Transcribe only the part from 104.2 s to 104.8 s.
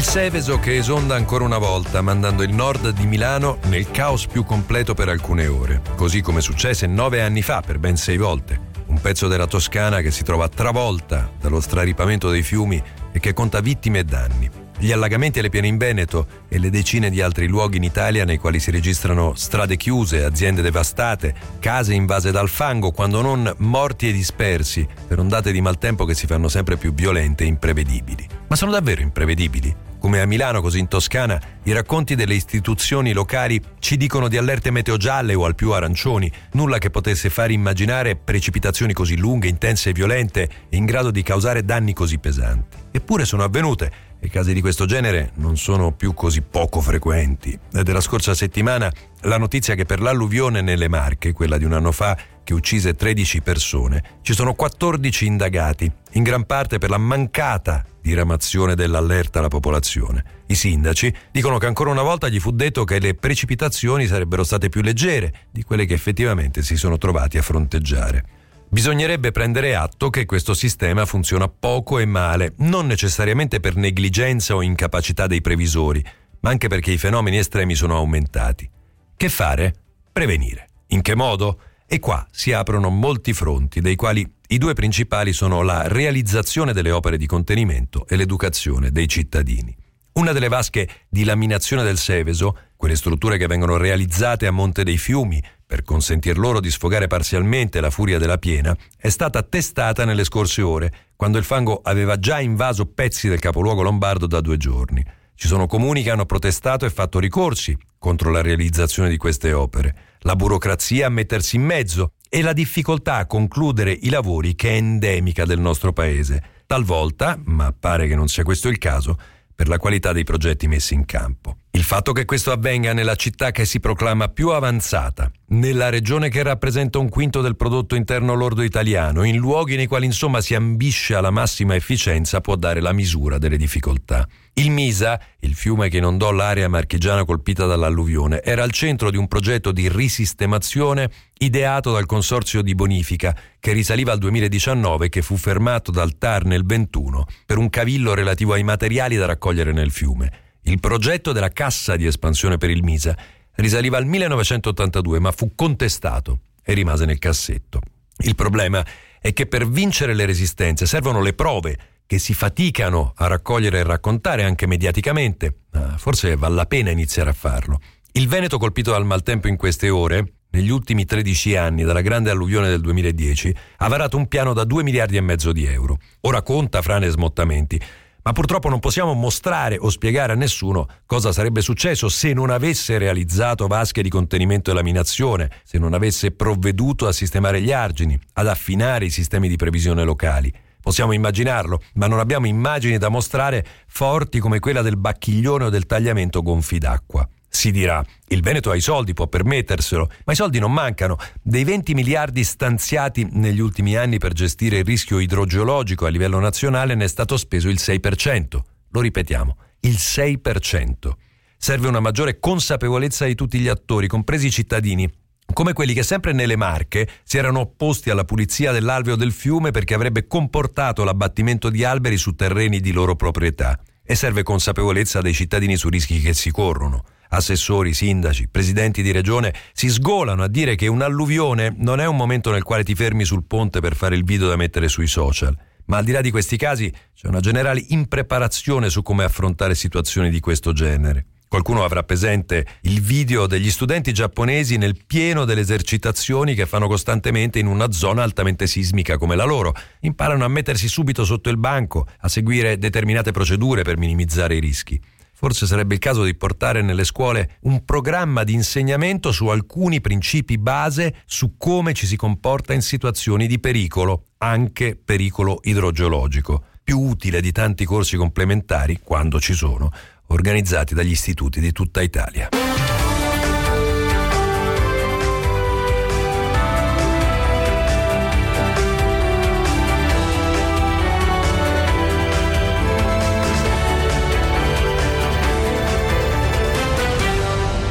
da due